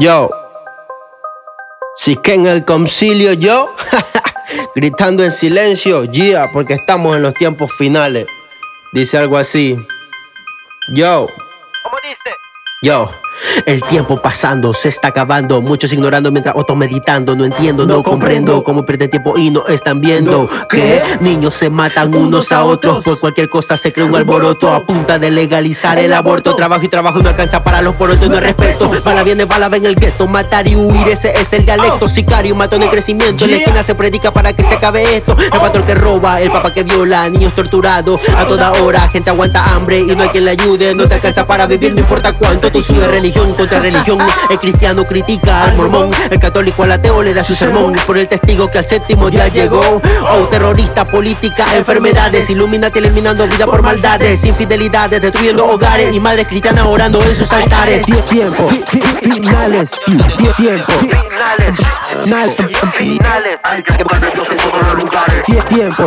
[0.00, 0.30] Yo,
[1.94, 3.68] si que en el concilio yo,
[4.74, 8.24] gritando en silencio, yeah, porque estamos en los tiempos finales.
[8.94, 9.76] Dice algo así.
[10.94, 11.26] Yo.
[11.82, 12.34] ¿Cómo dice?
[12.80, 13.10] Yo.
[13.66, 15.60] El tiempo pasando, se está acabando.
[15.62, 17.34] Muchos ignorando mientras otros meditando.
[17.34, 22.14] No entiendo, no, comprendo cómo pierde tiempo y no están viendo que niños se matan
[22.14, 23.04] unos a otros.
[23.04, 26.54] Por cualquier cosa se crea un alboroto a punta de legalizar el aborto.
[26.54, 28.90] Trabajo y trabajo no alcanza para los porotos, no hay respeto.
[29.04, 30.26] Bala viene, bala ven el gueto.
[30.28, 32.08] Matar y huir, ese es el dialecto.
[32.08, 33.44] Sicario, matón de crecimiento.
[33.44, 35.36] En la esquina se predica para que se acabe esto.
[35.38, 39.08] El patrón que roba, el papá que viola, niños torturados a toda hora.
[39.08, 40.94] Gente aguanta hambre y no hay quien le ayude.
[40.94, 42.70] No te alcanza para vivir, no importa cuánto.
[42.70, 44.18] Tú sigues religión contra religión.
[44.48, 47.94] El cristiano critica al mormón, el católico al ateo le da su sermón.
[48.06, 49.80] Por el testigo que al séptimo día llegó.
[49.80, 52.50] Oh, terrorista, política, enfermedades.
[52.50, 56.14] Illuminati eliminando vida por maldades, infidelidades, destruyendo hogares.
[56.14, 58.02] Y madres cristianas orando en sus altares.
[58.28, 58.68] Tiempo,
[59.22, 59.90] finales,
[60.56, 62.54] tiempo, finales,
[62.92, 63.58] finales.
[63.62, 65.44] Hay que poner Dios en todos los lugares.
[65.68, 66.06] Tiempo,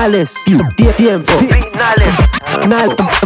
[0.00, 0.64] finales, tiempo,
[1.38, 2.08] finales,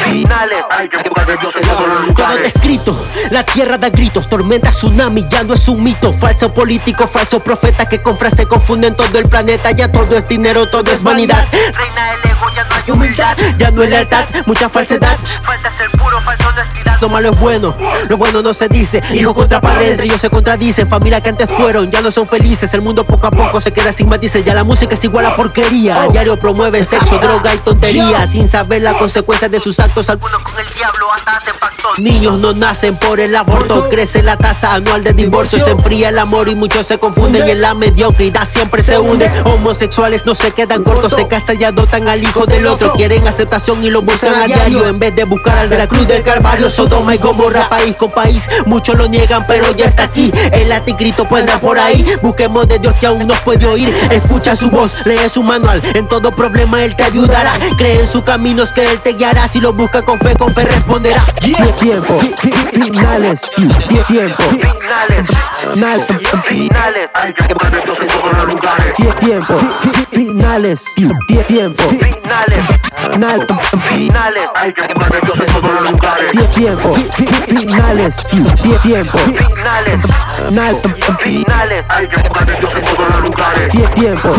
[0.00, 0.64] finales.
[0.70, 2.36] Hay que poner Dios en todos los lugares.
[2.36, 6.12] Todo escrito, la tierra da gritos, tormenta, tsunami, ya no es un mito.
[6.12, 9.70] Falso político, falso profeta que con frase confunden todo el planeta.
[9.70, 11.46] Ya todo es dinero, todo es vanidad.
[11.52, 13.25] Reina el ego, ya no hay humildad.
[13.58, 15.16] Ya no es lealtad, mucha falsedad.
[15.42, 16.98] Falta ser puro, falso honestidad.
[17.00, 17.74] Lo malo es bueno,
[18.08, 19.02] lo bueno no se dice.
[19.14, 20.88] Hijo contra padre, entre ellos se contradicen.
[20.88, 22.72] Familia que antes fueron, ya no son felices.
[22.74, 24.44] El mundo poco a poco se queda sin matices.
[24.44, 26.02] Ya la música es igual a porquería.
[26.02, 28.26] A diario promueven sexo, droga y tontería.
[28.26, 30.08] Sin saber las consecuencias de sus actos.
[30.10, 31.98] Algunos con el diablo hasta hacen pactos.
[31.98, 36.18] Niños no nacen por el aborto, crece la tasa anual de divorcio, se enfría el
[36.18, 39.30] amor y muchos se confunden y en la mediocridad siempre se hunde.
[39.44, 43.82] Homosexuales no se quedan cortos, se casan y adoptan al hijo del otro, quieren aceptación
[43.84, 46.68] y lo buscan a diario en vez de buscar al de la cruz del Calvario.
[46.68, 50.30] Sodoma y Gomorra, país con país, muchos lo niegan pero ya está aquí.
[50.52, 53.88] El anticristo puede por ahí, busquemos de Dios que aún nos puede oír.
[54.10, 57.52] Escucha su voz, lee su manual, en todo problema él te ayudará.
[57.78, 60.65] Cree en sus caminos que él te guiará, si lo busca con fe, con fe
[60.66, 61.24] responderá.
[61.40, 62.18] tiempo,
[62.72, 63.42] finales,
[64.08, 64.42] tiempo,
[65.68, 66.06] Finales,
[66.44, 67.08] finales.
[67.14, 68.94] Hay que poner Dios en todos los lugares.
[69.20, 69.58] tiempo,
[70.10, 72.60] finales, tiempo, Finales,
[73.84, 74.48] finales.
[74.54, 76.50] Hay que poner Dios en todos los lugares.
[76.54, 76.94] tiempo,
[77.46, 79.96] finales, tiempo, Finales,
[81.18, 81.84] finales.
[81.88, 83.94] Hay que poner en todos los lugares.
[83.94, 84.32] tiempo,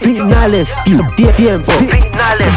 [0.00, 2.48] finales, tiempo, Finales,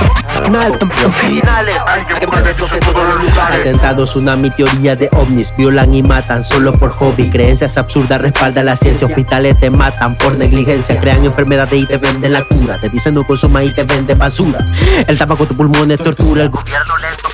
[1.16, 1.76] finales.
[1.88, 2.28] Hay que
[2.72, 4.54] en todos los lugares.
[4.56, 7.30] Teoría de ovnis, violan y matan solo por hobby.
[7.30, 9.08] Creencias absurdas, respalda la ciencia.
[9.08, 12.78] Hospitales te matan por negligencia, crean enfermedades y te venden la cura.
[12.80, 14.60] Te dicen no consuma y te venden basura.
[15.08, 16.44] El tabaco, tu pulmones, tortura.
[16.44, 17.33] El Gobierno lento.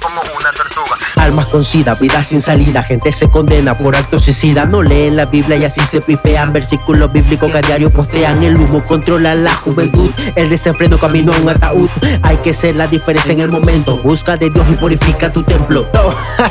[1.29, 4.65] Almas con sida, vida sin salida, gente se condena por actos suicida.
[4.65, 8.41] No leen la Biblia y así se pifean versículos bíblicos que a diario postean.
[8.43, 11.87] El humo controla la juventud, el desenfreno camino a un ataúd.
[12.23, 13.97] Hay que ser la diferencia en el momento.
[14.01, 15.87] Busca de Dios y purifica tu templo.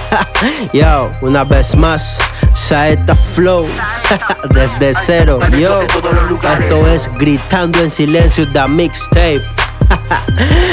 [0.73, 2.21] Yo, una vez más,
[2.53, 3.67] Saeta Flow,
[4.55, 5.41] desde cero.
[5.59, 9.58] Yo, esto es gritando en silencio, da mixtape.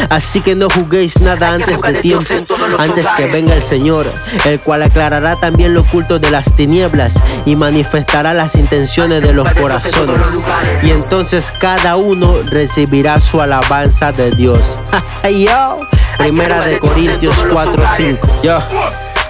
[0.09, 2.33] Así que no juguéis nada antes de tiempo,
[2.77, 4.11] antes que venga el Señor,
[4.45, 9.51] el cual aclarará también lo oculto de las tinieblas y manifestará las intenciones de los
[9.53, 10.43] corazones.
[10.83, 14.59] Y entonces cada uno recibirá su alabanza de Dios.
[15.23, 15.79] Yo,
[16.17, 18.17] Primera de Corintios 4:5.
[18.43, 18.59] Yo,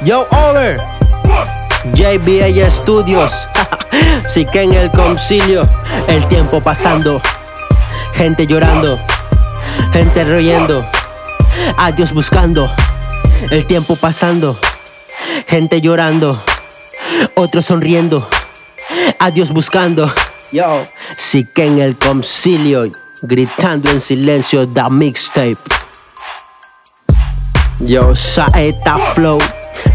[0.04, 0.78] yo, over.
[1.94, 3.32] JBA Studios.
[4.30, 5.68] Sí que en el concilio,
[6.08, 7.22] el tiempo pasando,
[8.14, 9.00] gente llorando
[9.96, 10.86] gente riendo,
[11.78, 12.70] a Dios buscando,
[13.50, 14.60] el tiempo pasando,
[15.48, 16.38] gente llorando,
[17.36, 18.28] otros sonriendo,
[19.20, 20.14] a Dios buscando.
[20.52, 20.84] Yo,
[21.16, 22.92] sí que en el concilio,
[23.22, 25.56] gritando en silencio, da mixtape.
[27.80, 29.40] Yo, Saeta Flow,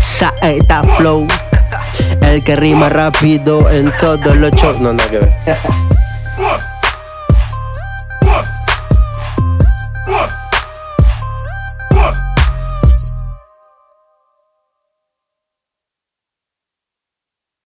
[0.00, 1.28] Saeta Flow,
[2.22, 4.80] el que rima rápido en todos los shows.
[4.80, 5.30] No, nada que ver.
[10.10, 10.49] Fuck!